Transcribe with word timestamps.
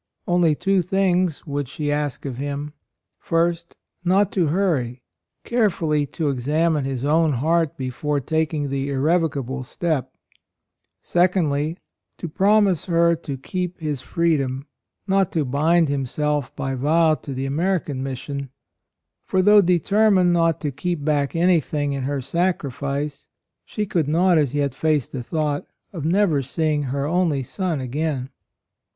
Only 0.27 0.55
two 0.55 0.81
things 0.81 1.45
would 1.45 1.67
she 1.69 1.91
ask 1.91 2.25
of 2.25 2.37
him: 2.37 2.73
first, 3.19 3.75
not 4.03 4.31
to 4.31 4.47
hurry— 4.47 5.03
carefully 5.43 6.07
to 6.07 6.29
examine 6.29 6.85
his 6.85 7.05
own 7.05 7.33
heart 7.33 7.77
before 7.77 8.19
taking 8.19 8.69
the 8.69 8.89
irrevocable 8.89 9.61
step; 9.61 10.11
secondly, 11.03 11.77
to 12.17 12.27
promise 12.27 12.85
her 12.85 13.15
to 13.17 13.37
keep 13.37 13.79
his 13.79 14.01
free 14.01 14.37
dom— 14.37 14.65
not 15.07 15.31
to 15.33 15.45
bind 15.45 15.87
himself 15.87 16.51
by 16.55 16.73
vow 16.73 17.13
to 17.13 17.31
the 17.31 17.45
American 17.45 18.01
mission; 18.01 18.49
for, 19.23 19.43
though 19.43 19.61
determined 19.61 20.33
not 20.33 20.59
to 20.61 20.69
AND 20.69 20.73
MOTHER. 20.73 20.77
69 20.81 20.95
keep 20.97 21.05
back 21.05 21.35
anything 21.35 21.93
in 21.93 22.05
her 22.05 22.21
sacrifice, 22.23 23.27
she 23.65 23.85
could 23.85 24.07
not 24.07 24.39
as 24.39 24.55
yet 24.55 24.73
face 24.73 25.07
the 25.07 25.21
thought 25.21 25.67
of 25.93 26.05
never 26.05 26.41
seeing 26.41 26.81
her 26.85 27.05
only 27.05 27.43
son 27.43 27.79
again. 27.79 28.31